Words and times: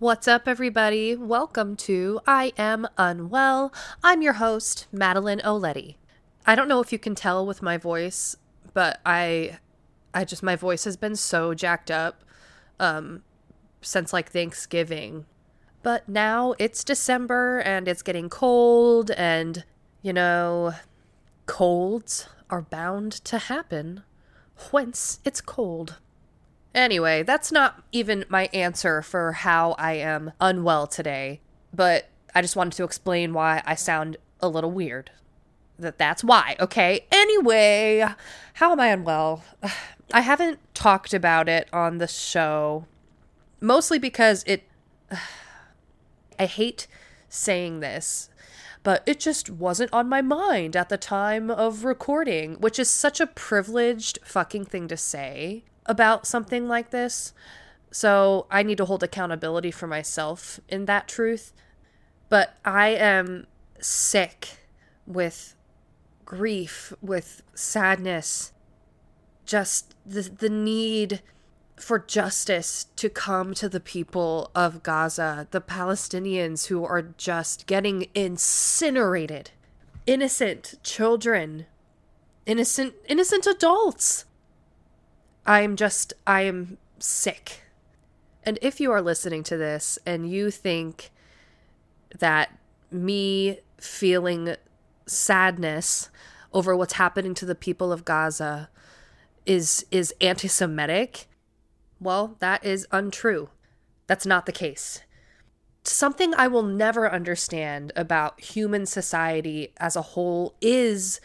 What's 0.00 0.28
up, 0.28 0.46
everybody? 0.46 1.16
Welcome 1.16 1.74
to 1.78 2.20
I 2.24 2.52
Am 2.56 2.86
Unwell. 2.96 3.72
I'm 4.00 4.22
your 4.22 4.34
host, 4.34 4.86
Madeline 4.92 5.40
Oletti. 5.40 5.96
I 6.46 6.54
don't 6.54 6.68
know 6.68 6.80
if 6.80 6.92
you 6.92 7.00
can 7.00 7.16
tell 7.16 7.44
with 7.44 7.62
my 7.62 7.76
voice, 7.78 8.36
but 8.72 9.00
I, 9.04 9.58
I 10.14 10.24
just 10.24 10.40
my 10.40 10.54
voice 10.54 10.84
has 10.84 10.96
been 10.96 11.16
so 11.16 11.52
jacked 11.52 11.90
up, 11.90 12.22
um, 12.78 13.24
since 13.80 14.12
like 14.12 14.30
Thanksgiving. 14.30 15.26
But 15.82 16.08
now 16.08 16.54
it's 16.60 16.84
December 16.84 17.58
and 17.58 17.88
it's 17.88 18.02
getting 18.02 18.28
cold, 18.28 19.10
and 19.10 19.64
you 20.02 20.12
know, 20.12 20.74
colds 21.46 22.28
are 22.48 22.62
bound 22.62 23.10
to 23.24 23.38
happen. 23.38 24.04
Whence 24.70 25.18
it's 25.24 25.40
cold. 25.40 25.98
Anyway, 26.78 27.24
that's 27.24 27.50
not 27.50 27.82
even 27.90 28.24
my 28.28 28.48
answer 28.52 29.02
for 29.02 29.32
how 29.32 29.72
I 29.72 29.94
am 29.94 30.30
unwell 30.40 30.86
today, 30.86 31.40
but 31.74 32.08
I 32.36 32.40
just 32.40 32.54
wanted 32.54 32.74
to 32.74 32.84
explain 32.84 33.34
why 33.34 33.64
I 33.66 33.74
sound 33.74 34.16
a 34.38 34.48
little 34.48 34.70
weird. 34.70 35.10
That 35.76 35.98
that's 35.98 36.22
why, 36.22 36.54
okay? 36.60 37.04
Anyway, 37.10 38.06
how 38.54 38.70
am 38.70 38.78
I 38.78 38.88
unwell? 38.90 39.42
I 40.14 40.20
haven't 40.20 40.60
talked 40.72 41.12
about 41.12 41.48
it 41.48 41.68
on 41.72 41.98
the 41.98 42.06
show 42.06 42.86
mostly 43.60 43.98
because 43.98 44.44
it 44.46 44.62
I 46.38 46.46
hate 46.46 46.86
saying 47.28 47.80
this, 47.80 48.30
but 48.84 49.02
it 49.04 49.18
just 49.18 49.50
wasn't 49.50 49.92
on 49.92 50.08
my 50.08 50.22
mind 50.22 50.76
at 50.76 50.90
the 50.90 50.96
time 50.96 51.50
of 51.50 51.82
recording, 51.82 52.54
which 52.60 52.78
is 52.78 52.88
such 52.88 53.18
a 53.18 53.26
privileged 53.26 54.20
fucking 54.22 54.66
thing 54.66 54.86
to 54.86 54.96
say 54.96 55.64
about 55.88 56.26
something 56.26 56.68
like 56.68 56.90
this. 56.90 57.32
So 57.90 58.46
I 58.50 58.62
need 58.62 58.78
to 58.78 58.84
hold 58.84 59.02
accountability 59.02 59.70
for 59.70 59.86
myself 59.86 60.60
in 60.68 60.84
that 60.84 61.08
truth. 61.08 61.52
But 62.28 62.56
I 62.64 62.88
am 62.88 63.46
sick 63.80 64.58
with 65.06 65.56
grief, 66.26 66.92
with 67.00 67.42
sadness, 67.54 68.52
just 69.46 69.94
the, 70.04 70.22
the 70.22 70.50
need 70.50 71.22
for 71.76 71.98
justice 71.98 72.86
to 72.96 73.08
come 73.08 73.54
to 73.54 73.68
the 73.68 73.80
people 73.80 74.50
of 74.54 74.82
Gaza, 74.82 75.48
the 75.52 75.60
Palestinians 75.60 76.66
who 76.66 76.84
are 76.84 77.14
just 77.16 77.66
getting 77.66 78.08
incinerated. 78.14 79.52
Innocent 80.06 80.74
children, 80.82 81.66
innocent 82.46 82.94
innocent 83.06 83.46
adults 83.46 84.24
I'm 85.48 85.76
just, 85.76 86.12
I 86.26 86.42
am 86.42 86.76
sick. 86.98 87.62
And 88.44 88.58
if 88.60 88.80
you 88.80 88.92
are 88.92 89.00
listening 89.00 89.42
to 89.44 89.56
this 89.56 89.98
and 90.04 90.30
you 90.30 90.50
think 90.50 91.10
that 92.18 92.58
me 92.90 93.60
feeling 93.78 94.56
sadness 95.06 96.10
over 96.52 96.76
what's 96.76 96.94
happening 96.94 97.34
to 97.34 97.46
the 97.46 97.54
people 97.54 97.92
of 97.92 98.04
Gaza 98.04 98.68
is 99.46 99.86
is 99.90 100.14
anti-Semitic, 100.20 101.26
well, 101.98 102.36
that 102.40 102.62
is 102.64 102.86
untrue. 102.92 103.48
That's 104.06 104.26
not 104.26 104.44
the 104.44 104.52
case. 104.52 105.00
Something 105.82 106.34
I 106.34 106.48
will 106.48 106.62
never 106.62 107.10
understand 107.10 107.92
about 107.96 108.40
human 108.40 108.84
society 108.84 109.72
as 109.78 109.96
a 109.96 110.02
whole 110.02 110.54
is 110.60 111.20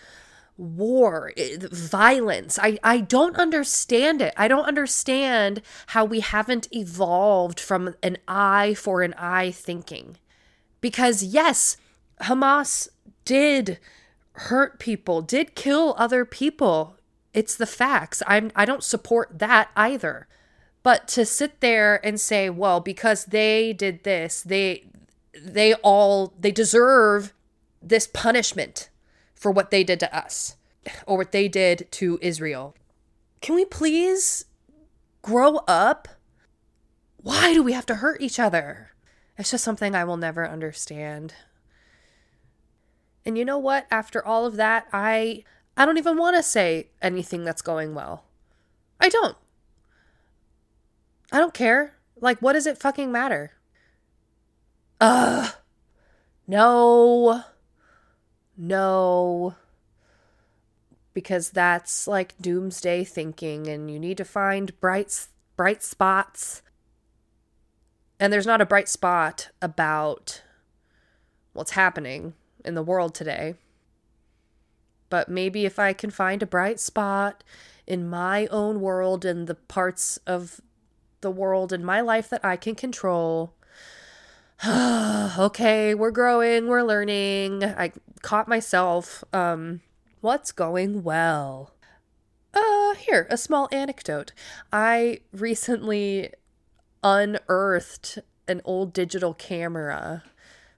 war, 0.58 1.34
eh, 1.38 1.58
violence. 1.72 2.60
I, 2.62 2.78
I 2.84 3.00
don't 3.00 3.38
understand 3.38 4.22
it. 4.22 4.34
I 4.38 4.48
don't 4.48 4.66
understand 4.66 5.62
how 5.88 6.06
we 6.06 6.20
haven't 6.20 6.68
evolved 6.72 7.60
from 7.60 7.96
an 8.04 8.18
eye 8.28 8.74
for 8.76 9.02
an 9.02 9.14
eye 9.18 9.52
thinking. 9.52 10.18
Because, 10.82 11.24
yes, 11.24 11.78
Hamas 12.22 12.90
did 13.26 13.80
hurt 14.34 14.80
people, 14.80 15.22
did 15.22 15.56
kill 15.56 15.96
other 15.98 16.26
people. 16.26 16.98
It's 17.34 17.56
the 17.56 17.66
facts. 17.66 18.22
I'm 18.28 18.52
I 18.56 18.66
don't 18.66 18.84
support 18.84 19.40
that 19.40 19.70
either. 19.76 20.28
But 20.84 21.08
to 21.10 21.26
sit 21.26 21.62
there 21.62 22.06
and 22.06 22.20
say, 22.20 22.50
well, 22.50 22.80
because 22.80 23.26
they 23.26 23.74
did 23.74 24.04
this, 24.04 24.42
they 24.42 24.86
they 25.42 25.74
all 25.76 26.34
they 26.40 26.52
deserve 26.52 27.34
this 27.82 28.08
punishment 28.08 28.90
for 29.44 29.52
what 29.52 29.72
they 29.72 29.84
did 29.84 30.00
to 30.00 30.16
us 30.16 30.56
or 31.06 31.18
what 31.18 31.34
they 31.34 31.50
did 31.50 31.86
to 31.92 32.18
Israel. 32.22 32.74
Can 33.42 33.56
we 33.56 33.66
please 33.66 34.46
grow 35.22 35.58
up? 35.68 36.08
Why 37.18 37.54
do 37.54 37.62
we 37.62 37.74
have 37.74 37.86
to 37.88 37.96
hurt 37.96 38.22
each 38.22 38.40
other? 38.40 38.92
It's 39.38 39.52
just 39.52 39.66
something 39.66 39.94
I 39.94 40.06
will 40.06 40.16
never 40.16 40.48
understand. 40.48 41.34
And 43.26 43.38
you 43.38 43.44
know 43.44 43.58
what? 43.58 43.86
After 43.92 44.26
all 44.26 44.46
of 44.46 44.56
that, 44.56 44.88
I 44.94 45.44
I 45.76 45.86
don't 45.86 45.98
even 45.98 46.18
want 46.18 46.38
to 46.38 46.44
say 46.44 46.88
anything 47.02 47.44
that's 47.44 47.62
going 47.62 47.94
well. 47.94 48.24
I 49.02 49.10
don't. 49.10 49.36
I 51.34 51.40
don't 51.40 51.54
care. 51.54 51.96
Like 52.22 52.40
what 52.40 52.54
does 52.54 52.66
it 52.66 52.78
fucking 52.78 53.12
matter? 53.12 53.52
Ugh. 55.02 55.54
No 56.48 57.44
no 58.58 59.56
because 61.14 61.52
that's 61.52 62.08
like 62.08 62.34
doomsday 62.42 63.04
thinking 63.04 63.68
and 63.68 63.90
you 63.90 64.00
need 64.00 64.18
to 64.18 64.26
find 64.26 64.80
bright 64.80 65.28
bright 65.56 65.84
spots. 65.84 66.62
And 68.20 68.32
there's 68.32 68.48
not 68.48 68.62
a 68.62 68.66
bright 68.66 68.90
spot 68.90 69.50
about 69.62 70.42
what's 71.54 71.72
happening 71.72 72.34
in 72.66 72.74
the 72.76 72.84
world 72.84 73.14
today. 73.14 73.56
But 75.10 75.30
maybe 75.30 75.66
if 75.66 75.78
i 75.78 75.94
can 75.94 76.10
find 76.10 76.42
a 76.42 76.48
bright 76.48 76.80
spot 76.80 77.44
in 77.86 78.10
my 78.10 78.48
own 78.48 78.82
world 78.82 79.26
and 79.26 79.46
the 79.48 79.56
parts 79.56 80.18
of 80.26 80.62
the 81.22 81.32
world 81.32 81.72
in 81.72 81.86
my 81.86 82.02
life 82.02 82.30
that 82.30 82.44
i 82.44 82.56
can 82.56 82.76
control 82.76 83.54
okay, 85.38 85.94
we're 85.94 86.12
growing, 86.12 86.68
we're 86.68 86.84
learning. 86.84 87.66
I 87.66 87.92
caught 88.22 88.48
myself. 88.48 89.22
Um, 89.34 89.82
what's 90.22 90.54
going 90.54 91.04
well? 91.04 91.72
Uh, 92.54 92.94
here, 92.94 93.28
a 93.30 93.36
small 93.36 93.68
anecdote. 93.74 94.32
I 94.72 95.20
recently 95.34 96.30
unearthed 97.04 98.20
an 98.48 98.62
old 98.64 98.94
digital 98.94 99.34
camera 99.34 100.24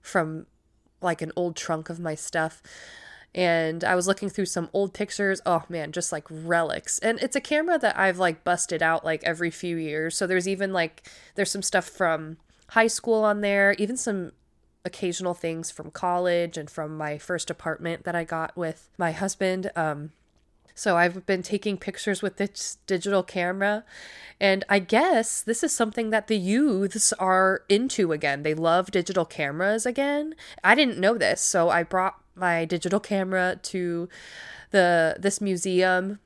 from 0.01 0.47
like 1.00 1.22
an 1.22 1.31
old 1.35 1.56
trunk 1.56 1.90
of 1.90 2.00
my 2.00 2.16
stuff 2.16 2.63
and 3.35 3.84
I 3.84 3.95
was 3.95 4.07
looking 4.07 4.29
through 4.29 4.45
some 4.45 4.69
old 4.72 4.94
pictures. 4.94 5.41
Oh 5.45 5.63
man, 5.68 5.91
just 5.91 6.13
like 6.13 6.24
relics. 6.29 6.97
And 7.00 7.19
it's 7.22 7.35
a 7.35 7.41
camera 7.41 7.78
that 7.78 8.00
I've 8.00 8.18
like 8.18 8.45
busted 8.45 8.81
out 8.81 9.03
like 9.03 9.24
every 9.25 9.51
few 9.51 9.75
years. 9.75 10.16
So 10.16 10.25
there's 10.25 10.47
even 10.47 10.72
like 10.72 11.07
there's 11.35 11.51
some 11.51 11.62
stuff 11.62 11.85
from 11.85 12.38
high 12.69 12.87
school 12.87 13.23
on 13.23 13.41
there, 13.41 13.73
even 13.77 13.97
some 13.97 14.31
occasional 14.83 15.33
things 15.33 15.71
from 15.71 15.91
college 15.91 16.57
and 16.57 16.69
from 16.69 16.95
my 16.95 17.17
first 17.17 17.49
apartment 17.49 18.03
that 18.03 18.15
I 18.15 18.23
got 18.23 18.55
with 18.55 18.89
my 18.97 19.11
husband. 19.11 19.71
Um, 19.75 20.11
so 20.75 20.97
I've 20.97 21.25
been 21.25 21.41
taking 21.41 21.77
pictures 21.77 22.21
with 22.21 22.35
this 22.35 22.77
digital 22.85 23.23
camera. 23.23 23.85
And 24.39 24.65
I 24.67 24.79
guess 24.79 25.41
this 25.41 25.63
is 25.63 25.71
something 25.71 26.09
that 26.09 26.27
the 26.27 26.37
youths 26.37 27.13
are 27.13 27.63
into 27.69 28.11
again. 28.11 28.43
They 28.43 28.53
love 28.53 28.91
digital 28.91 29.25
cameras 29.25 29.85
again. 29.85 30.35
I 30.63 30.75
didn't 30.75 30.99
know 30.99 31.17
this, 31.17 31.41
so 31.41 31.69
I 31.69 31.83
brought 31.83 32.21
my 32.35 32.65
digital 32.65 32.99
camera 32.99 33.57
to 33.63 34.09
the 34.71 35.15
this 35.17 35.39
museum 35.39 36.19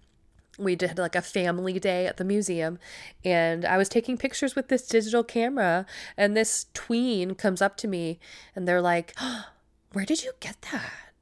we 0.59 0.75
did 0.75 0.97
like 0.97 1.15
a 1.15 1.21
family 1.21 1.79
day 1.79 2.05
at 2.05 2.17
the 2.17 2.23
museum 2.23 2.79
and 3.23 3.65
I 3.65 3.77
was 3.77 3.89
taking 3.89 4.17
pictures 4.17 4.55
with 4.55 4.67
this 4.67 4.87
digital 4.87 5.23
camera 5.23 5.85
and 6.17 6.35
this 6.35 6.65
tween 6.73 7.35
comes 7.35 7.61
up 7.61 7.77
to 7.77 7.87
me 7.87 8.19
and 8.55 8.67
they're 8.67 8.81
like, 8.81 9.13
oh, 9.19 9.45
"Where 9.93 10.05
did 10.05 10.23
you 10.23 10.33
get 10.39 10.57
that?" 10.71 11.13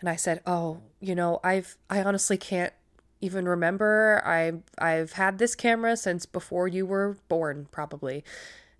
And 0.00 0.08
I 0.08 0.16
said, 0.16 0.40
"Oh, 0.46 0.80
you 1.00 1.14
know, 1.14 1.40
I've 1.44 1.76
I 1.90 2.02
honestly 2.02 2.36
can't 2.36 2.72
even 3.20 3.48
remember. 3.48 4.22
I 4.24 4.52
I've 4.78 5.12
had 5.12 5.38
this 5.38 5.54
camera 5.54 5.96
since 5.96 6.26
before 6.26 6.68
you 6.68 6.86
were 6.86 7.18
born 7.28 7.68
probably." 7.70 8.24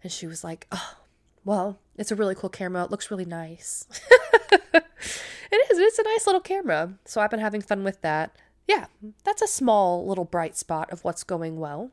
And 0.03 0.13
she 0.13 0.27
was 0.27 0.45
like, 0.45 0.67
"Oh, 0.73 0.97
well, 1.45 1.79
it's 1.97 2.13
a 2.13 2.17
really 2.17 2.35
cool 2.35 2.51
camera. 2.51 2.85
It 2.85 2.91
looks 2.91 3.11
really 3.11 3.25
nice." 3.25 3.87
it 4.73 5.71
is. 5.71 5.79
It's 5.79 5.99
a 5.99 6.05
nice 6.05 6.27
little 6.27 6.41
camera. 6.41 6.95
So 7.05 7.21
I've 7.21 7.31
been 7.31 7.41
having 7.41 7.63
fun 7.63 7.85
with 7.85 8.01
that 8.03 8.35
yeah, 8.69 8.87
that's 9.25 9.41
a 9.41 9.49
small 9.49 10.07
little 10.07 10.27
bright 10.27 10.57
spot 10.57 10.91
of 10.93 11.03
what's 11.03 11.25
going 11.25 11.59
well. 11.59 11.91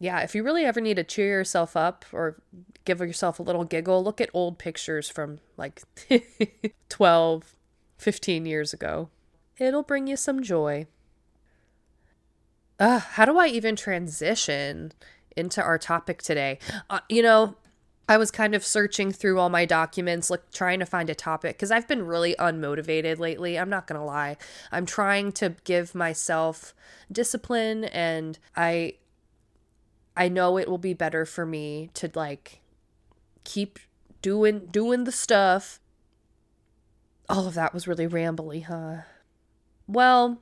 Yeah, 0.00 0.18
if 0.20 0.34
you 0.34 0.42
really 0.42 0.64
ever 0.64 0.80
need 0.80 0.96
to 0.96 1.04
cheer 1.04 1.28
yourself 1.28 1.76
up 1.76 2.04
or 2.12 2.42
give 2.84 2.98
yourself 2.98 3.38
a 3.38 3.42
little 3.42 3.62
giggle, 3.62 4.02
look 4.02 4.20
at 4.20 4.28
old 4.34 4.58
pictures 4.58 5.08
from 5.08 5.38
like 5.56 5.80
12, 6.88 7.56
15 7.98 8.46
years 8.46 8.74
ago. 8.74 9.10
It'll 9.58 9.84
bring 9.84 10.08
you 10.08 10.16
some 10.16 10.42
joy. 10.42 10.88
Uh, 12.80 12.98
how 12.98 13.24
do 13.24 13.38
I 13.38 13.46
even 13.46 13.76
transition 13.76 14.90
into 15.36 15.62
our 15.62 15.78
topic 15.78 16.20
today? 16.20 16.58
Uh, 16.90 16.98
you 17.08 17.22
know, 17.22 17.54
I 18.08 18.16
was 18.16 18.30
kind 18.30 18.54
of 18.54 18.64
searching 18.64 19.12
through 19.12 19.38
all 19.38 19.48
my 19.48 19.64
documents, 19.64 20.28
like 20.28 20.50
trying 20.52 20.80
to 20.80 20.86
find 20.86 21.08
a 21.08 21.14
topic 21.14 21.56
because 21.56 21.70
I've 21.70 21.86
been 21.86 22.04
really 22.06 22.34
unmotivated 22.38 23.18
lately. 23.18 23.58
I'm 23.58 23.70
not 23.70 23.86
going 23.86 23.98
to 23.98 24.04
lie. 24.04 24.36
I'm 24.70 24.86
trying 24.86 25.32
to 25.32 25.54
give 25.64 25.94
myself 25.94 26.74
discipline 27.10 27.84
and 27.84 28.38
I 28.56 28.94
I 30.16 30.28
know 30.28 30.58
it 30.58 30.68
will 30.68 30.78
be 30.78 30.94
better 30.94 31.24
for 31.24 31.46
me 31.46 31.90
to 31.94 32.10
like 32.14 32.60
keep 33.44 33.78
doing 34.20 34.66
doing 34.66 35.04
the 35.04 35.12
stuff. 35.12 35.80
All 37.28 37.46
of 37.46 37.54
that 37.54 37.72
was 37.72 37.86
really 37.86 38.06
rambly, 38.06 38.64
huh? 38.64 39.02
Well, 39.86 40.38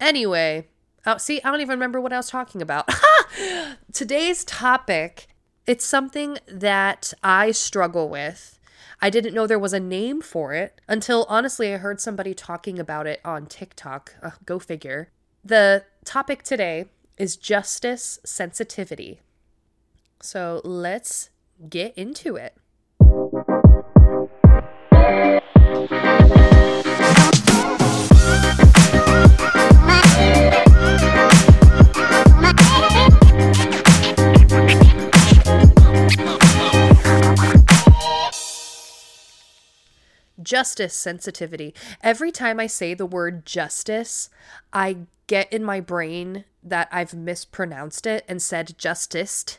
anyway, 0.00 0.66
oh, 1.06 1.18
see, 1.18 1.40
I 1.42 1.50
don't 1.50 1.60
even 1.60 1.70
remember 1.70 2.00
what 2.00 2.12
I 2.12 2.16
was 2.16 2.28
talking 2.28 2.60
about. 2.60 2.90
Today's 3.92 4.44
topic 4.44 5.28
it's 5.68 5.84
something 5.84 6.38
that 6.48 7.12
I 7.22 7.50
struggle 7.50 8.08
with. 8.08 8.58
I 9.02 9.10
didn't 9.10 9.34
know 9.34 9.46
there 9.46 9.58
was 9.58 9.74
a 9.74 9.78
name 9.78 10.22
for 10.22 10.54
it 10.54 10.80
until 10.88 11.26
honestly 11.28 11.72
I 11.72 11.76
heard 11.76 12.00
somebody 12.00 12.32
talking 12.32 12.78
about 12.78 13.06
it 13.06 13.20
on 13.22 13.44
TikTok. 13.44 14.14
Uh, 14.22 14.30
go 14.46 14.58
figure. 14.58 15.10
The 15.44 15.84
topic 16.06 16.42
today 16.42 16.86
is 17.18 17.36
justice 17.36 18.18
sensitivity. 18.24 19.20
So 20.22 20.62
let's 20.64 21.28
get 21.68 21.92
into 21.98 22.36
it. 22.36 22.56
Justice 40.48 40.94
sensitivity. 40.94 41.74
Every 42.02 42.32
time 42.32 42.58
I 42.58 42.66
say 42.66 42.94
the 42.94 43.04
word 43.04 43.44
justice, 43.44 44.30
I 44.72 45.00
get 45.26 45.52
in 45.52 45.62
my 45.62 45.78
brain 45.78 46.46
that 46.62 46.88
I've 46.90 47.12
mispronounced 47.12 48.06
it 48.06 48.24
and 48.26 48.40
said 48.40 48.78
justiced 48.78 49.58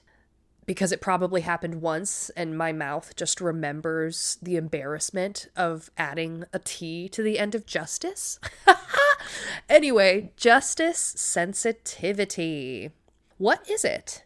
because 0.65 0.91
it 0.91 0.99
probably 0.99 1.41
happened 1.41 1.83
once 1.83 2.31
and 2.31 2.57
my 2.57 2.71
mouth 2.71 3.15
just 3.15 3.39
remembers 3.39 4.39
the 4.41 4.55
embarrassment 4.55 5.47
of 5.55 5.91
adding 5.95 6.45
a 6.53 6.57
T 6.57 7.07
to 7.09 7.21
the 7.21 7.37
end 7.37 7.53
of 7.53 7.67
justice. 7.67 8.39
anyway, 9.69 10.31
justice 10.37 11.13
sensitivity. 11.15 12.89
What 13.37 13.69
is 13.69 13.85
it? 13.85 14.23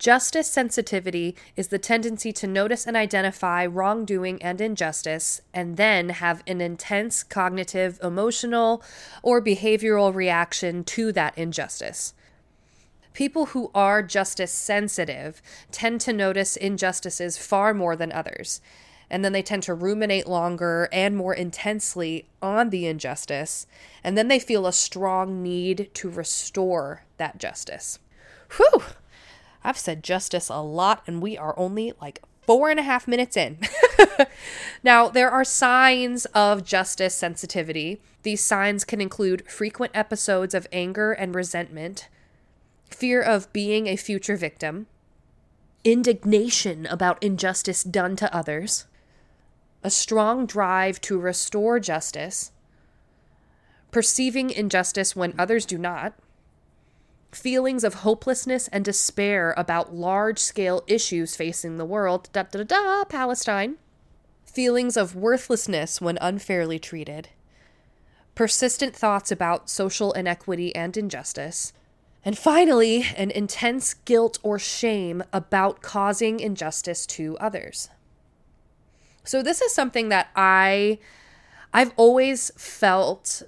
Justice 0.00 0.48
sensitivity 0.48 1.36
is 1.56 1.68
the 1.68 1.78
tendency 1.78 2.32
to 2.32 2.46
notice 2.46 2.86
and 2.86 2.96
identify 2.96 3.66
wrongdoing 3.66 4.42
and 4.42 4.58
injustice, 4.58 5.42
and 5.52 5.76
then 5.76 6.08
have 6.08 6.42
an 6.46 6.62
intense 6.62 7.22
cognitive, 7.22 8.00
emotional, 8.02 8.82
or 9.22 9.42
behavioral 9.42 10.14
reaction 10.14 10.84
to 10.84 11.12
that 11.12 11.36
injustice. 11.36 12.14
People 13.12 13.46
who 13.46 13.70
are 13.74 14.02
justice 14.02 14.52
sensitive 14.52 15.42
tend 15.70 16.00
to 16.00 16.14
notice 16.14 16.56
injustices 16.56 17.36
far 17.36 17.74
more 17.74 17.94
than 17.94 18.10
others, 18.10 18.62
and 19.10 19.22
then 19.22 19.34
they 19.34 19.42
tend 19.42 19.62
to 19.64 19.74
ruminate 19.74 20.26
longer 20.26 20.88
and 20.90 21.14
more 21.14 21.34
intensely 21.34 22.26
on 22.40 22.70
the 22.70 22.86
injustice, 22.86 23.66
and 24.02 24.16
then 24.16 24.28
they 24.28 24.38
feel 24.38 24.66
a 24.66 24.72
strong 24.72 25.42
need 25.42 25.90
to 25.92 26.08
restore 26.08 27.04
that 27.18 27.36
justice. 27.36 27.98
Whew! 28.56 28.82
I've 29.62 29.78
said 29.78 30.02
justice 30.02 30.48
a 30.48 30.60
lot, 30.60 31.02
and 31.06 31.20
we 31.20 31.36
are 31.36 31.58
only 31.58 31.92
like 32.00 32.22
four 32.42 32.70
and 32.70 32.80
a 32.80 32.84
half 32.84 33.06
minutes 33.06 33.36
in. 33.36 33.58
now, 34.82 35.08
there 35.08 35.30
are 35.30 35.44
signs 35.44 36.24
of 36.26 36.64
justice 36.64 37.14
sensitivity. 37.14 38.00
These 38.22 38.40
signs 38.40 38.84
can 38.84 39.00
include 39.00 39.48
frequent 39.48 39.92
episodes 39.94 40.54
of 40.54 40.66
anger 40.72 41.12
and 41.12 41.34
resentment, 41.34 42.08
fear 42.88 43.22
of 43.22 43.52
being 43.52 43.86
a 43.86 43.96
future 43.96 44.36
victim, 44.36 44.86
indignation 45.84 46.86
about 46.86 47.22
injustice 47.22 47.84
done 47.84 48.16
to 48.16 48.34
others, 48.34 48.86
a 49.82 49.90
strong 49.90 50.46
drive 50.46 51.00
to 51.02 51.18
restore 51.18 51.78
justice, 51.78 52.52
perceiving 53.90 54.50
injustice 54.50 55.14
when 55.14 55.34
others 55.38 55.64
do 55.64 55.78
not 55.78 56.14
feelings 57.32 57.84
of 57.84 57.94
hopelessness 57.94 58.68
and 58.68 58.84
despair 58.84 59.54
about 59.56 59.94
large 59.94 60.38
scale 60.38 60.82
issues 60.86 61.36
facing 61.36 61.76
the 61.76 61.84
world, 61.84 62.28
da 62.32 62.42
da 62.42 62.64
da, 62.64 63.04
Palestine, 63.04 63.76
feelings 64.44 64.96
of 64.96 65.14
worthlessness 65.14 66.00
when 66.00 66.18
unfairly 66.20 66.78
treated, 66.78 67.28
persistent 68.34 68.94
thoughts 68.94 69.30
about 69.30 69.70
social 69.70 70.12
inequity 70.12 70.74
and 70.74 70.96
injustice, 70.96 71.72
and 72.24 72.36
finally, 72.36 73.06
an 73.16 73.30
intense 73.30 73.94
guilt 73.94 74.38
or 74.42 74.58
shame 74.58 75.22
about 75.32 75.80
causing 75.80 76.38
injustice 76.38 77.06
to 77.06 77.38
others. 77.38 77.88
So 79.24 79.42
this 79.42 79.62
is 79.62 79.72
something 79.72 80.10
that 80.10 80.28
I 80.36 80.98
I've 81.72 81.92
always 81.96 82.50
felt 82.56 83.42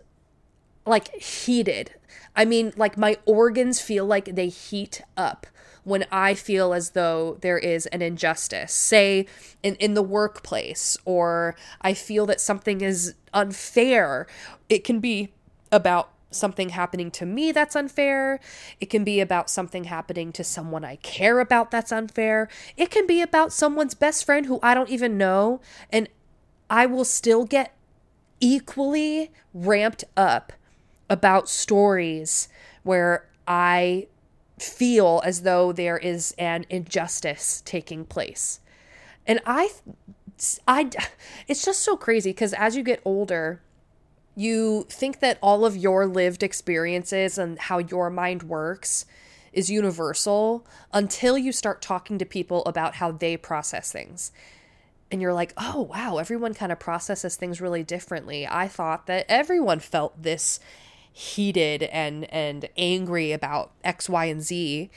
like 0.87 1.09
heated 1.15 1.93
I 2.35 2.45
mean, 2.45 2.73
like 2.77 2.97
my 2.97 3.17
organs 3.27 3.81
feel 3.81 4.07
like 4.07 4.35
they 4.35 4.49
heat 4.49 5.03
up 5.17 5.47
when 5.85 6.07
I 6.13 6.35
feel 6.35 6.73
as 6.73 6.91
though 6.91 7.39
there 7.41 7.59
is 7.59 7.87
an 7.87 8.03
injustice, 8.03 8.73
say 8.73 9.27
in, 9.63 9.75
in 9.77 9.95
the 9.95 10.03
workplace, 10.03 10.97
or 11.05 11.57
I 11.81 11.95
feel 11.95 12.25
that 12.27 12.41
something 12.41 12.81
is 12.81 13.15
unfair. 13.35 14.27
It 14.69 14.85
can 14.85 15.01
be 15.01 15.33
about 15.71 16.11
something 16.31 16.71
happening 16.71 17.11
to 17.11 17.27
me 17.27 17.53
that's 17.53 17.77
unfair. 17.77 18.41
It 18.81 18.87
can 18.87 19.05
be 19.05 19.21
about 19.21 19.51
something 19.51 19.85
happening 19.85 20.33
to 20.33 20.45
someone 20.45 20.85
I 20.85 20.97
care 20.97 21.41
about 21.41 21.71
that's 21.71 21.93
unfair. 21.93 22.49
It 22.77 22.91
can 22.91 23.07
be 23.07 23.21
about 23.21 23.53
someone's 23.53 23.95
best 23.95 24.25
friend 24.25 24.47
who 24.47 24.59
I 24.63 24.75
don't 24.75 24.89
even 24.89 25.19
know. 25.19 25.61
And 25.91 26.09
I 26.71 26.87
will 26.87 27.05
still 27.05 27.45
get 27.45 27.75
equally 28.41 29.31
ramped 29.53 30.05
up 30.17 30.53
about 31.13 31.47
stories 31.47 32.49
where 32.85 33.29
I 33.47 34.09
feel 34.59 35.21
as 35.25 35.43
though 35.43 35.71
there 35.71 35.99
is 35.99 36.35
an 36.39 36.65
injustice 36.71 37.63
taking 37.67 38.07
place. 38.07 38.61
And 39.27 39.41
I 39.45 39.71
I 40.67 40.91
it's 41.47 41.65
just 41.65 41.81
so 41.81 41.99
crazy 41.99 42.31
because 42.31 42.55
as 42.55 42.77
you 42.77 42.83
get 42.83 43.03
older, 43.05 43.61
you 44.35 44.87
think 44.89 45.21
that 45.21 45.39
all 45.43 45.67
of 45.67 45.77
your 45.77 46.07
lived 46.07 46.43
experiences 46.43 47.37
and 47.37 47.59
how 47.59 47.77
your 47.77 48.09
mind 48.09 48.45
works 48.45 49.05
is 49.53 49.71
universal 49.71 50.67
until 50.95 51.37
you 51.37 51.53
start 51.53 51.83
talking 51.83 52.19
to 52.19 52.25
people 52.25 52.65
about 52.65 52.95
how 52.95 53.13
they 53.13 53.37
process 53.37 53.93
things. 53.93 54.33
And 55.11 55.21
you're 55.21 55.35
like, 55.35 55.53
oh, 55.59 55.83
wow, 55.83 56.17
everyone 56.17 56.55
kind 56.55 56.73
of 56.73 56.79
processes 56.79 57.37
things 57.37 57.61
really 57.61 57.83
differently. 57.83 58.47
I 58.47 58.67
thought 58.67 59.07
that 59.09 59.27
everyone 59.29 59.79
felt 59.79 60.23
this 60.23 60.59
heated 61.13 61.85
and 61.85 62.25
and 62.33 62.69
angry 62.77 63.33
about 63.33 63.73
X, 63.85 64.09
Y, 64.09 64.25
and 64.27 64.43
Z. 64.43 64.91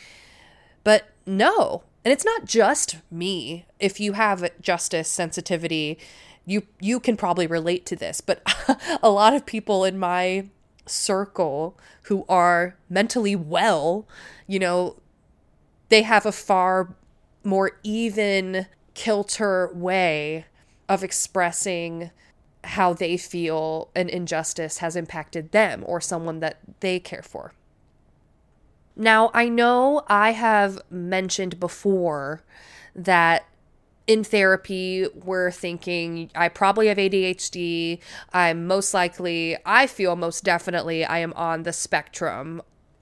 But 0.83 1.09
no. 1.25 1.83
And 2.03 2.11
it's 2.11 2.25
not 2.25 2.45
just 2.45 2.97
me. 3.09 3.65
If 3.79 3.99
you 3.99 4.13
have 4.13 4.49
justice 4.61 5.09
sensitivity, 5.09 5.97
you 6.45 6.63
you 6.79 6.99
can 6.99 7.17
probably 7.17 7.47
relate 7.47 7.85
to 7.87 7.95
this, 7.95 8.21
but 8.21 8.41
a 9.01 9.09
lot 9.09 9.33
of 9.33 9.45
people 9.45 9.83
in 9.83 9.97
my 9.97 10.47
circle 10.85 11.77
who 12.03 12.25
are 12.29 12.77
mentally 12.89 13.35
well, 13.35 14.07
you 14.45 14.59
know, 14.59 14.97
they 15.89 16.03
have 16.03 16.25
a 16.25 16.31
far 16.31 16.95
more 17.43 17.79
even 17.83 18.67
kilter 18.93 19.71
way 19.73 20.45
of 20.87 21.03
expressing 21.03 22.11
how 22.65 22.93
they 22.93 23.17
feel 23.17 23.89
an 23.95 24.09
injustice 24.09 24.79
has 24.79 24.95
impacted 24.95 25.51
them 25.51 25.83
or 25.85 26.01
someone 26.01 26.39
that 26.39 26.59
they 26.79 26.99
care 26.99 27.23
for. 27.23 27.53
Now, 28.95 29.29
I 29.33 29.49
know 29.49 30.03
I 30.07 30.31
have 30.31 30.79
mentioned 30.89 31.59
before 31.59 32.43
that 32.95 33.45
in 34.07 34.23
therapy, 34.23 35.07
we're 35.13 35.51
thinking, 35.51 36.29
I 36.35 36.49
probably 36.49 36.87
have 36.87 36.97
ADHD. 36.97 37.99
I'm 38.33 38.67
most 38.67 38.93
likely, 38.93 39.57
I 39.65 39.87
feel 39.87 40.15
most 40.15 40.43
definitely 40.43 41.03
I 41.03 41.19
am 41.19 41.33
on 41.33 41.63
the 41.63 41.73
spectrum 41.73 42.61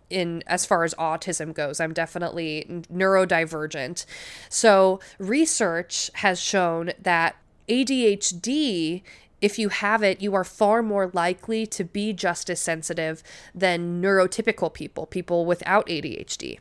in 0.10 0.44
as 0.48 0.66
far 0.66 0.84
as 0.84 0.94
autism 0.96 1.54
goes. 1.54 1.80
I'm 1.80 1.94
definitely 1.94 2.66
neurodivergent. 2.92 4.06
So, 4.48 5.00
research 5.18 6.10
has 6.16 6.40
shown 6.40 6.92
that 7.02 7.36
ADHD 7.68 9.02
if 9.44 9.60
you 9.60 9.68
have 9.68 10.02
it, 10.02 10.22
you 10.22 10.34
are 10.36 10.46
far 10.46 10.82
more 10.82 11.12
likely 11.12 11.68
to 11.68 11.84
be 11.84 12.14
justice 12.14 12.62
sensitive 12.62 13.22
than 13.54 14.02
neurotypical 14.02 14.74
people, 14.74 15.06
people 15.06 15.46
without 15.46 15.86
ADHD. 15.88 16.60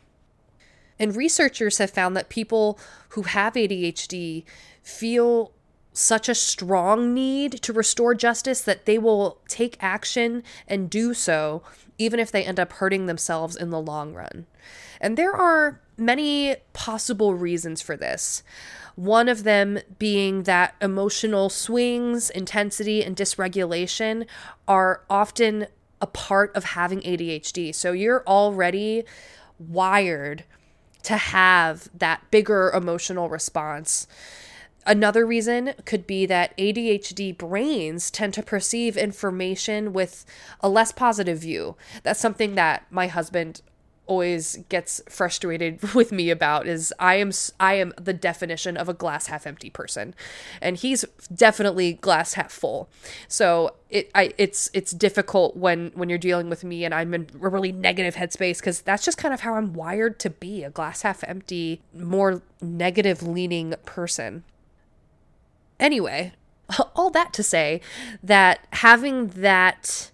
And 0.99 1.15
researchers 1.15 1.79
have 1.79 1.93
found 1.93 2.17
that 2.17 2.29
people 2.29 2.81
who 3.11 3.23
have 3.23 3.55
ADHD 3.55 4.43
feel 4.83 5.53
such 5.93 6.29
a 6.29 6.35
strong 6.35 7.15
need 7.15 7.53
to 7.63 7.73
restore 7.73 8.17
justice 8.17 8.61
that 8.63 8.85
they 8.85 8.99
will 8.99 9.39
take 9.47 9.77
action 9.79 10.43
and 10.67 10.91
do 10.91 11.15
so, 11.15 11.63
even 11.99 12.19
if 12.19 12.33
they 12.33 12.45
end 12.45 12.59
up 12.59 12.73
hurting 12.73 13.07
themselves 13.07 13.55
in 13.55 13.71
the 13.71 13.81
long 13.81 14.13
run. 14.13 14.47
And 15.01 15.17
there 15.17 15.33
are 15.33 15.81
many 15.97 16.57
possible 16.73 17.37
reasons 17.37 17.81
for 17.81 17.97
this. 17.97 18.43
One 18.95 19.29
of 19.29 19.45
them 19.45 19.79
being 19.99 20.43
that 20.45 20.75
emotional 20.81 21.49
swings, 21.49 22.31
intensity, 22.31 23.03
and 23.03 23.17
dysregulation 23.17 24.27
are 24.69 25.03
often 25.09 25.67
a 26.01 26.07
part 26.07 26.55
of 26.57 26.65
having 26.65 27.01
ADHD. 27.01 27.75
So 27.75 27.93
you're 27.93 28.25
already 28.27 29.05
wired 29.59 30.45
to 31.05 31.17
have 31.17 31.89
that 31.95 32.31
bigger 32.31 32.71
emotional 32.71 33.29
response. 33.29 34.07
Another 34.85 35.25
reason 35.25 35.75
could 35.85 36.07
be 36.07 36.27
that 36.27 36.57
ADHD 36.59 37.37
brains 37.37 38.11
tend 38.11 38.35
to 38.35 38.43
perceive 38.43 38.97
information 38.97 39.93
with 39.93 40.25
a 40.61 40.69
less 40.69 40.91
positive 40.91 41.39
view. 41.39 41.77
That's 42.03 42.21
something 42.21 42.57
that 42.57 42.87
my 42.91 43.07
husband 43.07 43.63
always 44.07 44.57
gets 44.69 45.01
frustrated 45.09 45.83
with 45.95 46.13
me 46.13 46.31
about 46.31 46.67
is 46.67 46.93
I 46.99 47.17
am 47.17 47.31
I 47.61 47.75
am 47.75 47.93
the 48.01 48.13
definition 48.13 48.77
of 48.77 48.89
a 48.89 48.95
glass 48.95 49.27
half 49.27 49.47
empty 49.47 49.71
person 49.71 50.15
and 50.61 50.77
he's 50.77 51.05
definitely 51.35 51.95
glass 51.95 52.35
half 52.35 52.53
full. 52.53 52.89
So 53.29 53.75
it 53.91 54.11
I 54.15 54.33
it's 54.39 54.71
it's 54.73 54.93
difficult 54.93 55.57
when 55.57 55.93
when 55.95 56.09
you're 56.09 56.19
dealing 56.19 56.49
with 56.49 56.65
me 56.65 56.85
and 56.85 56.93
I'm 56.93 57.15
in 57.15 57.29
a 57.35 57.49
really 57.49 57.73
negative 57.73 58.17
headspace 58.17 58.63
cuz 58.63 58.81
that's 58.81 59.05
just 59.05 59.19
kind 59.19 59.33
of 59.33 59.41
how 59.41 59.55
I'm 59.55 59.73
wired 59.73 60.19
to 60.21 60.31
be, 60.31 60.65
a 60.65 60.71
glass 60.71 61.03
half 61.03 61.23
empty, 61.25 61.83
more 61.95 62.43
negative 62.61 63.23
leaning 63.23 63.75
person. 63.85 64.45
Anyway, 65.79 66.33
all 66.97 67.11
that 67.11 67.33
to 67.35 67.43
say 67.43 67.81
that 68.23 68.67
having 68.73 69.29
that 69.29 70.11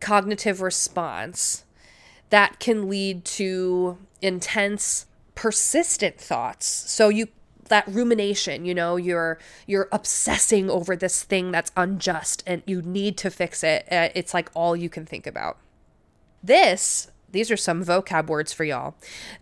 cognitive 0.00 0.62
response 0.62 1.64
that 2.30 2.58
can 2.58 2.88
lead 2.88 3.24
to 3.24 3.98
intense 4.22 5.06
persistent 5.34 6.20
thoughts. 6.20 6.66
So 6.66 7.08
you 7.08 7.28
that 7.68 7.86
rumination 7.86 8.64
you 8.64 8.74
know 8.74 8.96
you're 8.96 9.38
you're 9.64 9.88
obsessing 9.92 10.68
over 10.68 10.96
this 10.96 11.22
thing 11.22 11.52
that's 11.52 11.70
unjust 11.76 12.42
and 12.44 12.62
you 12.66 12.82
need 12.82 13.16
to 13.18 13.30
fix 13.30 13.62
it. 13.62 13.86
Uh, 13.90 14.08
it's 14.14 14.34
like 14.34 14.50
all 14.54 14.74
you 14.74 14.88
can 14.88 15.06
think 15.06 15.26
about. 15.26 15.56
This 16.42 17.10
these 17.32 17.50
are 17.50 17.56
some 17.56 17.84
vocab 17.84 18.26
words 18.26 18.52
for 18.52 18.64
y'all. 18.64 18.94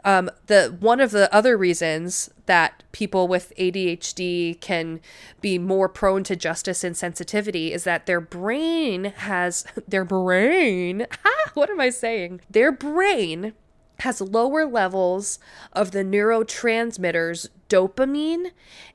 Um, 0.05 0.31
the 0.47 0.77
one 0.79 1.01
of 1.01 1.11
the 1.11 1.33
other 1.35 1.57
reasons 1.57 2.31
that 2.47 2.83
people 2.93 3.29
with 3.29 3.53
ADHD 3.59 4.61
can 4.61 5.01
be 5.41 5.59
more 5.59 5.89
prone 5.89 6.25
to 6.25 6.37
justice 6.37 6.85
and 6.85 6.97
sensitivity 6.97 7.73
is 7.73 7.85
that 7.85 8.07
their 8.07 8.21
brain 8.21 9.13
has 9.17 9.65
their 9.89 10.05
brain. 10.05 11.07
what 11.55 11.71
am 11.71 11.81
I 11.81 11.91
saying? 11.91 12.41
Their 12.51 12.73
brain 12.73 13.55
has 14.01 14.21
lower 14.21 14.65
levels 14.65 15.39
of 15.73 15.91
the 15.91 16.05
neurotransmitters 16.05 17.49
dopamine 17.69 18.53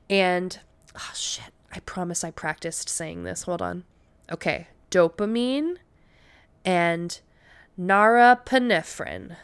and 0.08 0.58
oh 0.96 1.10
shit. 1.14 1.52
I 1.72 1.80
promise 1.80 2.22
I 2.22 2.30
practiced 2.30 2.88
saying 2.88 3.24
this. 3.24 3.42
Hold 3.42 3.60
on. 3.60 3.84
Okay, 4.30 4.68
dopamine 4.90 5.76
and 6.64 7.20
norepinephrine. 7.78 9.36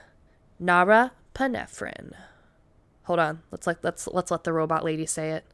Norepinephrine. 0.63 2.13
Hold 3.05 3.19
on. 3.19 3.43
Let's 3.51 3.67
like 3.67 3.79
let's 3.83 4.07
let's 4.07 4.31
let 4.31 4.45
the 4.45 4.53
robot 4.53 4.85
lady 4.85 5.07
say 5.07 5.31
it. 5.31 5.45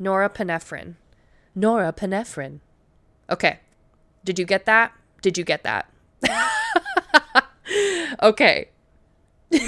Norepinephrine. 0.00 0.94
Norepinephrine. 1.56 2.60
Okay. 3.30 3.60
Did 4.24 4.38
you 4.38 4.44
get 4.44 4.66
that? 4.66 4.92
Did 5.20 5.36
you 5.36 5.44
get 5.44 5.62
that? 5.64 5.90
okay. 8.22 8.68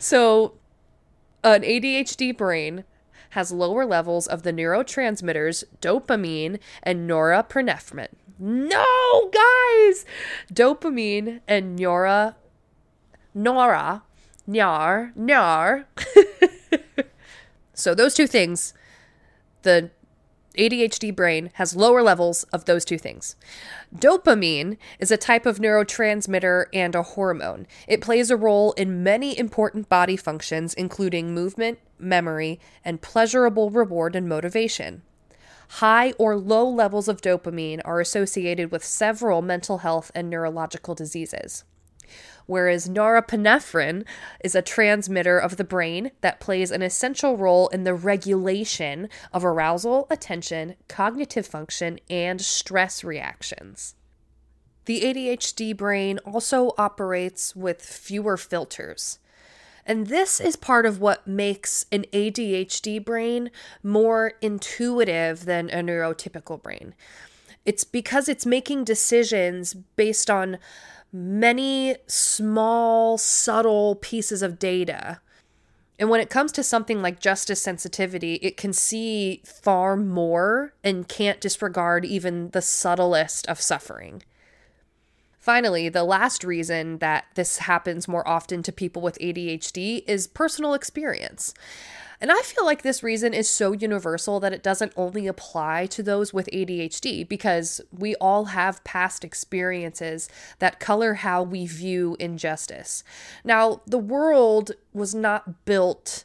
so 0.00 0.54
an 1.44 1.62
ADHD 1.62 2.36
brain 2.36 2.84
has 3.30 3.52
lower 3.52 3.84
levels 3.84 4.26
of 4.26 4.42
the 4.42 4.52
neurotransmitters 4.52 5.64
dopamine 5.80 6.58
and 6.82 7.08
norepinephrine. 7.08 8.14
No, 8.38 9.30
guys! 9.32 10.04
Dopamine 10.52 11.40
and 11.48 11.76
Nora, 11.76 12.36
Nora, 13.34 14.02
Nyar, 14.48 15.14
Nyar. 15.16 15.84
so 17.74 17.94
those 17.94 18.14
two 18.14 18.26
things, 18.26 18.74
the 19.62 19.90
ADHD 20.56 21.14
brain 21.14 21.50
has 21.54 21.76
lower 21.76 22.02
levels 22.02 22.44
of 22.44 22.64
those 22.64 22.84
two 22.84 22.98
things. 22.98 23.36
Dopamine 23.94 24.76
is 24.98 25.10
a 25.10 25.16
type 25.16 25.46
of 25.46 25.58
neurotransmitter 25.58 26.66
and 26.72 26.94
a 26.94 27.02
hormone. 27.02 27.66
It 27.86 28.00
plays 28.00 28.30
a 28.30 28.36
role 28.36 28.72
in 28.72 29.02
many 29.02 29.38
important 29.38 29.88
body 29.88 30.16
functions, 30.16 30.74
including 30.74 31.34
movement, 31.34 31.78
memory, 31.98 32.60
and 32.84 33.02
pleasurable 33.02 33.70
reward 33.70 34.16
and 34.16 34.28
motivation. 34.28 35.02
High 35.68 36.12
or 36.12 36.36
low 36.36 36.68
levels 36.68 37.08
of 37.08 37.20
dopamine 37.20 37.80
are 37.84 38.00
associated 38.00 38.70
with 38.70 38.84
several 38.84 39.42
mental 39.42 39.78
health 39.78 40.10
and 40.14 40.30
neurological 40.30 40.94
diseases. 40.94 41.64
Whereas 42.46 42.88
norepinephrine 42.88 44.04
is 44.42 44.54
a 44.54 44.62
transmitter 44.62 45.38
of 45.38 45.56
the 45.56 45.64
brain 45.64 46.12
that 46.20 46.38
plays 46.38 46.70
an 46.70 46.82
essential 46.82 47.36
role 47.36 47.66
in 47.68 47.82
the 47.82 47.94
regulation 47.94 49.08
of 49.32 49.44
arousal, 49.44 50.06
attention, 50.10 50.76
cognitive 50.88 51.46
function, 51.46 51.98
and 52.08 52.40
stress 52.40 53.02
reactions. 53.02 53.96
The 54.84 55.00
ADHD 55.00 55.76
brain 55.76 56.20
also 56.24 56.72
operates 56.78 57.56
with 57.56 57.82
fewer 57.82 58.36
filters. 58.36 59.18
And 59.86 60.08
this 60.08 60.40
is 60.40 60.56
part 60.56 60.84
of 60.84 61.00
what 61.00 61.28
makes 61.28 61.86
an 61.92 62.04
ADHD 62.12 63.02
brain 63.02 63.50
more 63.84 64.32
intuitive 64.42 65.44
than 65.44 65.70
a 65.70 65.76
neurotypical 65.76 66.60
brain. 66.60 66.94
It's 67.64 67.84
because 67.84 68.28
it's 68.28 68.44
making 68.44 68.82
decisions 68.84 69.74
based 69.74 70.28
on 70.28 70.58
many 71.12 71.96
small, 72.08 73.16
subtle 73.16 73.94
pieces 73.94 74.42
of 74.42 74.58
data. 74.58 75.20
And 76.00 76.10
when 76.10 76.20
it 76.20 76.30
comes 76.30 76.50
to 76.52 76.64
something 76.64 77.00
like 77.00 77.20
justice 77.20 77.62
sensitivity, 77.62 78.34
it 78.36 78.56
can 78.56 78.72
see 78.72 79.40
far 79.44 79.96
more 79.96 80.74
and 80.82 81.08
can't 81.08 81.40
disregard 81.40 82.04
even 82.04 82.50
the 82.50 82.60
subtlest 82.60 83.46
of 83.46 83.60
suffering. 83.60 84.22
Finally, 85.46 85.88
the 85.88 86.02
last 86.02 86.42
reason 86.42 86.98
that 86.98 87.26
this 87.36 87.58
happens 87.58 88.08
more 88.08 88.26
often 88.26 88.64
to 88.64 88.72
people 88.72 89.00
with 89.00 89.16
ADHD 89.20 90.02
is 90.08 90.26
personal 90.26 90.74
experience. 90.74 91.54
And 92.20 92.32
I 92.32 92.40
feel 92.40 92.64
like 92.64 92.82
this 92.82 93.04
reason 93.04 93.32
is 93.32 93.48
so 93.48 93.70
universal 93.70 94.40
that 94.40 94.52
it 94.52 94.64
doesn't 94.64 94.92
only 94.96 95.28
apply 95.28 95.86
to 95.86 96.02
those 96.02 96.34
with 96.34 96.48
ADHD 96.52 97.28
because 97.28 97.80
we 97.96 98.16
all 98.16 98.46
have 98.46 98.82
past 98.82 99.22
experiences 99.22 100.28
that 100.58 100.80
color 100.80 101.14
how 101.14 101.44
we 101.44 101.64
view 101.64 102.16
injustice. 102.18 103.04
Now, 103.44 103.82
the 103.86 103.98
world 103.98 104.72
was 104.92 105.14
not 105.14 105.64
built 105.64 106.24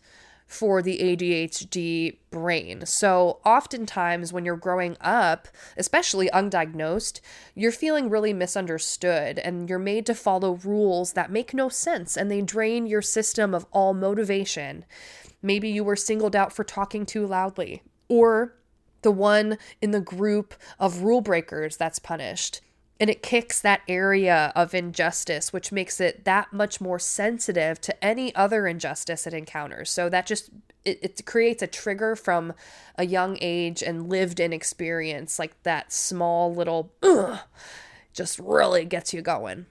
for 0.52 0.82
the 0.82 1.00
ADHD 1.00 2.18
brain. 2.30 2.86
So, 2.86 3.40
oftentimes 3.46 4.34
when 4.34 4.44
you're 4.44 4.58
growing 4.58 4.98
up, 5.00 5.48
especially 5.78 6.30
undiagnosed, 6.30 7.22
you're 7.56 7.72
feeling 7.72 8.10
really 8.10 8.34
misunderstood 8.34 9.40
and 9.40 9.70
you're 9.70 9.80
made 9.80 10.06
to 10.08 10.14
follow 10.14 10.56
rules 10.56 11.14
that 11.14 11.32
make 11.32 11.54
no 11.54 11.70
sense 11.70 12.18
and 12.18 12.30
they 12.30 12.42
drain 12.42 12.86
your 12.86 13.02
system 13.02 13.56
of 13.56 13.66
all 13.72 13.94
motivation. 13.94 14.84
Maybe 15.42 15.70
you 15.70 15.86
were 15.86 15.96
singled 15.96 16.36
out 16.36 16.52
for 16.52 16.66
talking 16.66 17.06
too 17.06 17.26
loudly, 17.26 17.82
or 18.10 18.54
the 19.04 19.12
one 19.12 19.58
in 19.82 19.92
the 19.92 20.02
group 20.02 20.54
of 20.80 21.02
rule 21.02 21.22
breakers 21.22 21.78
that's 21.78 21.98
punished 21.98 22.60
and 23.02 23.10
it 23.10 23.24
kicks 23.24 23.60
that 23.60 23.82
area 23.88 24.54
of 24.56 24.76
injustice, 24.76 25.52
which 25.52 25.72
makes 25.72 26.00
it 26.00 26.24
that 26.24 26.54
much 26.54 26.80
more 26.80 27.00
sensitive 27.00 27.82
to 27.82 28.06
any 28.06 28.34
other 28.36 28.68
injustice 28.68 29.26
it 29.26 29.34
encounters. 29.34 29.90
So 29.90 30.08
that 30.10 30.28
just 30.28 30.52
it, 30.86 31.00
it 31.02 31.26
creates 31.26 31.64
a 31.64 31.68
trigger 31.68 32.16
from 32.16 32.54
a 33.00 33.08
young 33.08 33.40
age 33.42 33.82
and 33.82 34.08
lived 34.08 34.40
in 34.40 34.54
experience, 34.54 35.40
like 35.40 35.64
that 35.64 35.92
small 35.92 36.54
little 36.54 36.94
just 38.14 38.38
really 38.38 38.86
gets 38.86 39.16
you 39.16 39.24
going. 39.24 39.66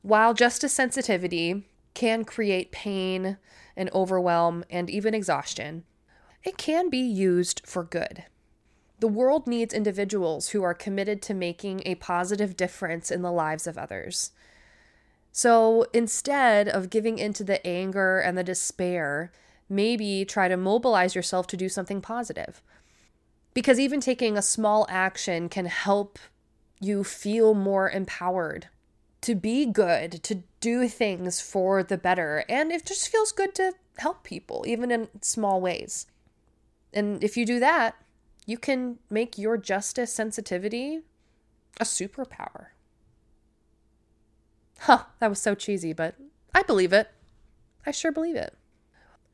While 0.00 0.32
justice 0.32 0.72
sensitivity 0.72 1.66
can 1.92 2.24
create 2.24 2.72
pain 2.72 3.36
and 3.76 3.90
overwhelm 3.92 4.64
and 4.70 4.88
even 4.88 5.12
exhaustion, 5.12 5.84
it 6.44 6.56
can 6.56 6.88
be 6.88 6.98
used 6.98 7.60
for 7.66 7.84
good. 7.84 8.24
The 9.02 9.08
world 9.08 9.48
needs 9.48 9.74
individuals 9.74 10.50
who 10.50 10.62
are 10.62 10.74
committed 10.74 11.22
to 11.22 11.34
making 11.34 11.82
a 11.84 11.96
positive 11.96 12.56
difference 12.56 13.10
in 13.10 13.22
the 13.22 13.32
lives 13.32 13.66
of 13.66 13.76
others. 13.76 14.30
So 15.32 15.86
instead 15.92 16.68
of 16.68 16.88
giving 16.88 17.18
into 17.18 17.42
the 17.42 17.66
anger 17.66 18.20
and 18.20 18.38
the 18.38 18.44
despair, 18.44 19.32
maybe 19.68 20.24
try 20.24 20.46
to 20.46 20.56
mobilize 20.56 21.16
yourself 21.16 21.48
to 21.48 21.56
do 21.56 21.68
something 21.68 22.00
positive. 22.00 22.62
Because 23.54 23.80
even 23.80 24.00
taking 24.00 24.38
a 24.38 24.40
small 24.40 24.86
action 24.88 25.48
can 25.48 25.66
help 25.66 26.20
you 26.78 27.02
feel 27.02 27.54
more 27.54 27.90
empowered 27.90 28.68
to 29.22 29.34
be 29.34 29.66
good, 29.66 30.22
to 30.22 30.44
do 30.60 30.86
things 30.86 31.40
for 31.40 31.82
the 31.82 31.98
better. 31.98 32.44
And 32.48 32.70
it 32.70 32.86
just 32.86 33.08
feels 33.08 33.32
good 33.32 33.52
to 33.56 33.72
help 33.98 34.22
people, 34.22 34.64
even 34.68 34.92
in 34.92 35.08
small 35.22 35.60
ways. 35.60 36.06
And 36.92 37.24
if 37.24 37.36
you 37.36 37.44
do 37.44 37.58
that, 37.58 37.96
you 38.46 38.58
can 38.58 38.98
make 39.10 39.38
your 39.38 39.56
justice 39.56 40.12
sensitivity 40.12 41.00
a 41.80 41.84
superpower. 41.84 42.66
Huh, 44.80 45.04
that 45.20 45.30
was 45.30 45.40
so 45.40 45.54
cheesy, 45.54 45.92
but 45.92 46.16
I 46.54 46.62
believe 46.62 46.92
it. 46.92 47.08
I 47.86 47.92
sure 47.92 48.12
believe 48.12 48.36
it. 48.36 48.54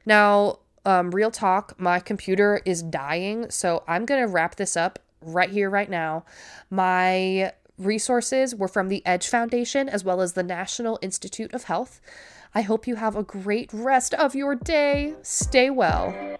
Now, 0.04 0.60
um, 0.84 1.10
real 1.10 1.30
talk, 1.30 1.78
my 1.78 2.00
computer 2.00 2.60
is 2.64 2.82
dying, 2.82 3.50
so 3.50 3.82
I'm 3.88 4.04
going 4.04 4.20
to 4.20 4.28
wrap 4.28 4.56
this 4.56 4.76
up 4.76 4.98
right 5.20 5.50
here, 5.50 5.68
right 5.68 5.90
now. 5.90 6.24
My 6.70 7.52
resources 7.76 8.54
were 8.54 8.68
from 8.68 8.88
the 8.88 9.04
Edge 9.06 9.28
Foundation 9.28 9.88
as 9.88 10.04
well 10.04 10.20
as 10.20 10.32
the 10.32 10.42
National 10.42 10.98
Institute 11.02 11.52
of 11.52 11.64
Health. 11.64 12.00
I 12.54 12.62
hope 12.62 12.86
you 12.86 12.96
have 12.96 13.16
a 13.16 13.22
great 13.22 13.70
rest 13.72 14.14
of 14.14 14.34
your 14.34 14.54
day. 14.54 15.14
Stay 15.22 15.70
well. 15.70 16.37